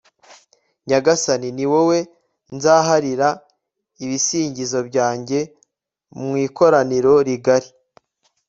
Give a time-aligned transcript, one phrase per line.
[0.87, 1.97] nyagasani, ni wowe
[2.55, 3.29] nzaharira
[4.03, 5.39] ibisingizo byanjye
[6.19, 7.69] mu ikoraniro rigari